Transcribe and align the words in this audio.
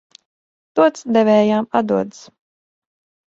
Dots 0.79 1.03
devējām 1.17 1.67
atdodas. 1.81 2.23